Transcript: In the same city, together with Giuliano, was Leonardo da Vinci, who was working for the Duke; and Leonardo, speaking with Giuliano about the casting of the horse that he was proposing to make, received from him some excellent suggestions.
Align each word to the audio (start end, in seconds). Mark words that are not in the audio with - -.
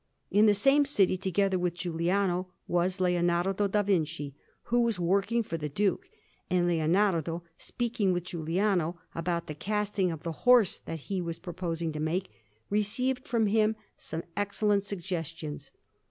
In 0.31 0.47
the 0.47 0.55
same 0.55 0.83
city, 0.83 1.15
together 1.15 1.59
with 1.59 1.75
Giuliano, 1.75 2.47
was 2.67 2.99
Leonardo 2.99 3.67
da 3.67 3.83
Vinci, 3.83 4.33
who 4.63 4.81
was 4.81 4.99
working 4.99 5.43
for 5.43 5.57
the 5.57 5.69
Duke; 5.69 6.09
and 6.49 6.65
Leonardo, 6.67 7.43
speaking 7.59 8.11
with 8.11 8.23
Giuliano 8.23 8.99
about 9.13 9.45
the 9.45 9.53
casting 9.53 10.09
of 10.11 10.23
the 10.23 10.31
horse 10.41 10.79
that 10.79 11.01
he 11.01 11.21
was 11.21 11.37
proposing 11.37 11.91
to 11.91 11.99
make, 11.99 12.31
received 12.71 13.27
from 13.27 13.45
him 13.45 13.75
some 13.95 14.23
excellent 14.35 14.81
suggestions. 14.81 15.71